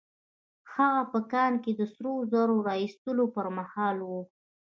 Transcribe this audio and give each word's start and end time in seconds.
هغه 0.73 1.01
په 1.11 1.19
کان 1.31 1.53
کې 1.63 1.71
د 1.79 1.81
سرو 1.93 2.13
زرو 2.31 2.57
د 2.59 2.61
را 2.67 2.73
ايستلو 2.81 3.25
پر 3.35 3.47
مهال 3.57 3.97
وه. 4.09 4.21